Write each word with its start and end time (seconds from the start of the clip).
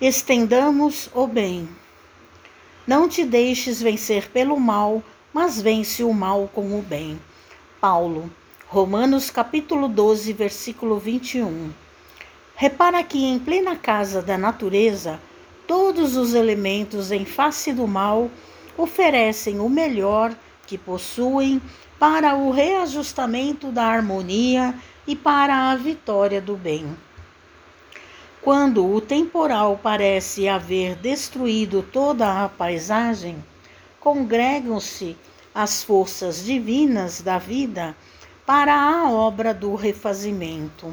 Estendamos 0.00 1.08
o 1.14 1.24
bem. 1.24 1.68
Não 2.84 3.08
te 3.08 3.24
deixes 3.24 3.80
vencer 3.80 4.28
pelo 4.28 4.58
mal, 4.58 5.00
mas 5.32 5.62
vence 5.62 6.02
o 6.02 6.12
mal 6.12 6.50
com 6.52 6.76
o 6.76 6.82
bem. 6.82 7.16
Paulo, 7.80 8.28
Romanos 8.66 9.30
capítulo 9.30 9.86
12, 9.86 10.32
versículo 10.32 10.98
21. 10.98 11.70
Repara 12.56 13.04
que 13.04 13.24
em 13.24 13.38
plena 13.38 13.76
casa 13.76 14.20
da 14.20 14.36
natureza, 14.36 15.20
todos 15.64 16.16
os 16.16 16.34
elementos 16.34 17.12
em 17.12 17.24
face 17.24 17.72
do 17.72 17.86
mal 17.86 18.28
oferecem 18.76 19.60
o 19.60 19.68
melhor 19.68 20.34
que 20.66 20.76
possuem 20.76 21.62
para 22.00 22.34
o 22.34 22.50
reajustamento 22.50 23.70
da 23.70 23.84
harmonia 23.84 24.74
e 25.06 25.14
para 25.14 25.70
a 25.70 25.76
vitória 25.76 26.40
do 26.40 26.56
bem. 26.56 26.96
Quando 28.44 28.86
o 28.86 29.00
temporal 29.00 29.80
parece 29.82 30.46
haver 30.46 30.96
destruído 30.96 31.82
toda 31.82 32.44
a 32.44 32.46
paisagem, 32.46 33.42
congregam-se 33.98 35.16
as 35.54 35.82
forças 35.82 36.44
divinas 36.44 37.22
da 37.22 37.38
vida 37.38 37.96
para 38.44 38.74
a 38.74 39.10
obra 39.10 39.54
do 39.54 39.74
refazimento. 39.74 40.92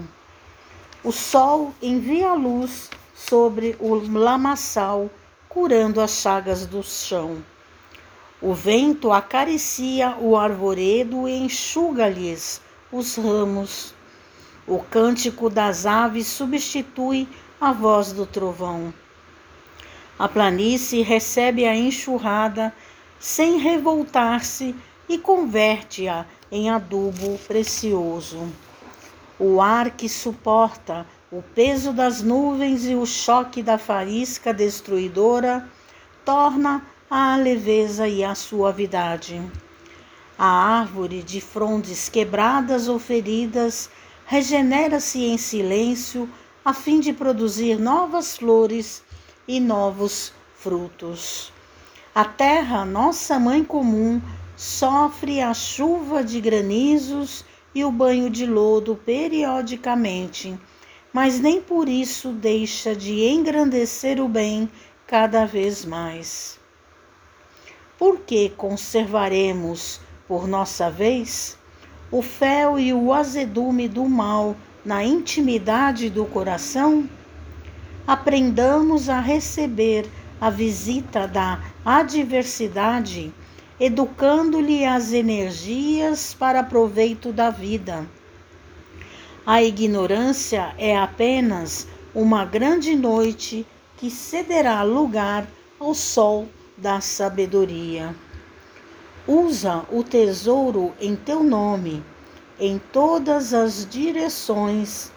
O 1.03 1.11
sol 1.11 1.73
envia 1.81 2.33
luz 2.33 2.89
sobre 3.13 3.75
o 3.81 3.95
lamaçal, 3.95 5.09
curando 5.49 5.99
as 5.99 6.21
chagas 6.21 6.65
do 6.65 6.81
chão. 6.81 7.43
O 8.41 8.53
vento 8.53 9.11
acaricia 9.11 10.15
o 10.21 10.37
arvoredo 10.37 11.27
e 11.27 11.33
enxuga-lhes 11.33 12.61
os 12.89 13.17
ramos. 13.17 13.93
O 14.71 14.79
cântico 14.79 15.49
das 15.49 15.85
aves 15.85 16.27
substitui 16.27 17.27
a 17.59 17.73
voz 17.73 18.13
do 18.13 18.25
trovão. 18.25 18.93
A 20.17 20.29
planície 20.29 21.01
recebe 21.01 21.65
a 21.65 21.75
enxurrada 21.75 22.73
sem 23.19 23.57
revoltar-se 23.57 24.73
e 25.09 25.17
converte-a 25.17 26.25
em 26.49 26.69
adubo 26.69 27.37
precioso. 27.39 28.49
O 29.37 29.59
ar 29.59 29.91
que 29.91 30.07
suporta 30.07 31.05
o 31.29 31.41
peso 31.41 31.91
das 31.91 32.21
nuvens 32.21 32.85
e 32.85 32.95
o 32.95 33.05
choque 33.05 33.61
da 33.61 33.77
faísca 33.77 34.53
destruidora 34.53 35.67
torna 36.23 36.81
a 37.09 37.35
leveza 37.35 38.07
e 38.07 38.23
a 38.23 38.33
suavidade. 38.33 39.41
A 40.39 40.47
árvore 40.47 41.21
de 41.21 41.41
frondes 41.41 42.07
quebradas 42.07 42.87
ou 42.87 42.97
feridas 42.97 43.89
regenera-se 44.31 45.25
em 45.25 45.37
silêncio 45.37 46.29
a 46.63 46.73
fim 46.73 47.01
de 47.01 47.11
produzir 47.11 47.77
novas 47.77 48.37
flores 48.37 49.03
e 49.45 49.59
novos 49.59 50.31
frutos. 50.55 51.51
A 52.15 52.23
terra, 52.23 52.85
nossa 52.85 53.37
mãe 53.37 53.61
comum, 53.61 54.21
sofre 54.55 55.41
a 55.41 55.53
chuva 55.53 56.23
de 56.23 56.39
granizos 56.39 57.43
e 57.75 57.83
o 57.83 57.91
banho 57.91 58.29
de 58.29 58.45
lodo 58.45 58.95
periodicamente, 59.05 60.57
mas 61.11 61.37
nem 61.41 61.61
por 61.61 61.89
isso 61.89 62.31
deixa 62.31 62.95
de 62.95 63.25
engrandecer 63.25 64.17
o 64.21 64.29
bem 64.29 64.71
cada 65.05 65.43
vez 65.43 65.83
mais. 65.83 66.57
Por 67.99 68.19
que 68.21 68.47
conservaremos, 68.51 69.99
por 70.25 70.47
nossa 70.47 70.89
vez, 70.89 71.59
o 72.11 72.21
fel 72.21 72.77
e 72.77 72.93
o 72.93 73.13
azedume 73.13 73.87
do 73.87 74.07
mal 74.07 74.55
na 74.83 75.03
intimidade 75.03 76.09
do 76.09 76.25
coração? 76.25 77.09
Aprendamos 78.05 79.09
a 79.09 79.19
receber 79.19 80.05
a 80.39 80.49
visita 80.49 81.27
da 81.27 81.59
adversidade 81.85 83.33
educando-lhe 83.81 84.85
as 84.85 85.11
energias 85.11 86.35
para 86.35 86.63
proveito 86.63 87.33
da 87.33 87.49
vida. 87.49 88.07
A 89.43 89.63
ignorância 89.63 90.75
é 90.77 90.95
apenas 90.95 91.87
uma 92.13 92.45
grande 92.45 92.95
noite 92.95 93.65
que 93.97 94.11
cederá 94.11 94.83
lugar 94.83 95.47
ao 95.79 95.95
sol 95.95 96.47
da 96.77 97.01
sabedoria. 97.01 98.15
Usa 99.27 99.83
o 99.91 100.03
tesouro 100.03 100.93
em 101.01 101.15
teu 101.15 101.43
nome, 101.43 102.03
em 102.61 102.77
todas 102.77 103.55
as 103.55 103.87
direções, 103.89 105.11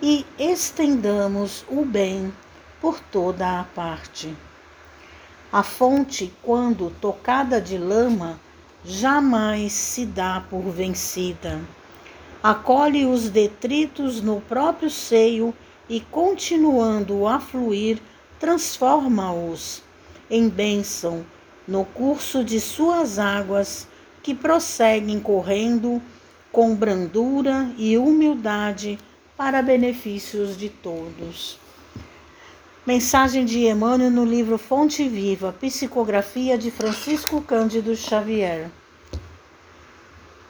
e 0.00 0.24
estendamos 0.38 1.64
o 1.68 1.84
bem 1.84 2.32
por 2.80 3.00
toda 3.00 3.58
a 3.58 3.64
parte. 3.64 4.32
A 5.52 5.64
fonte, 5.64 6.32
quando 6.44 6.92
tocada 7.00 7.60
de 7.60 7.76
lama, 7.76 8.38
jamais 8.84 9.72
se 9.72 10.06
dá 10.06 10.44
por 10.48 10.62
vencida. 10.70 11.60
Acolhe 12.40 13.06
os 13.06 13.28
detritos 13.28 14.20
no 14.20 14.40
próprio 14.40 14.88
seio 14.88 15.52
e, 15.88 16.00
continuando 16.00 17.26
a 17.26 17.40
fluir, 17.40 18.00
transforma-os 18.38 19.82
em 20.30 20.48
bênção 20.48 21.26
no 21.66 21.84
curso 21.84 22.44
de 22.44 22.60
suas 22.60 23.18
águas, 23.18 23.88
que 24.22 24.32
prosseguem 24.32 25.18
correndo 25.18 26.00
com 26.56 26.74
brandura 26.74 27.70
e 27.76 27.98
humildade 27.98 28.98
para 29.36 29.60
benefícios 29.60 30.56
de 30.56 30.70
todos. 30.70 31.58
Mensagem 32.86 33.44
de 33.44 33.66
Emmanuel 33.66 34.10
no 34.10 34.24
livro 34.24 34.56
Fonte 34.56 35.06
Viva, 35.06 35.52
Psicografia 35.60 36.56
de 36.56 36.70
Francisco 36.70 37.42
Cândido 37.42 37.94
Xavier. 37.94 38.70